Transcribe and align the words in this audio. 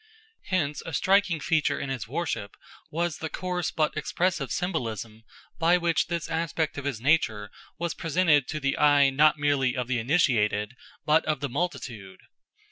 Hence 0.45 0.81
a 0.83 0.95
striking 0.95 1.39
feature 1.39 1.79
in 1.79 1.89
his 1.91 2.07
worship 2.07 2.57
was 2.89 3.19
the 3.19 3.29
coarse 3.29 3.69
but 3.69 3.95
expressive 3.95 4.51
symbolism 4.51 5.21
by 5.59 5.77
which 5.77 6.07
this 6.07 6.27
aspect 6.27 6.79
of 6.79 6.85
his 6.85 6.99
nature 6.99 7.51
was 7.77 7.93
presented 7.93 8.47
to 8.47 8.59
the 8.59 8.79
eye 8.79 9.11
not 9.11 9.37
merely 9.37 9.77
of 9.77 9.87
the 9.87 9.99
initiated 9.99 10.75
but 11.05 11.23
of 11.25 11.39
the 11.39 11.49
multitude. 11.49 12.21